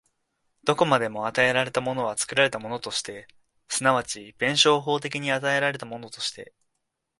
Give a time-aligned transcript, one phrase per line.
[0.63, 3.27] どこまでも与えられたものは作られたものとして、
[3.69, 6.55] 即ち弁証法的に与えられたものとして、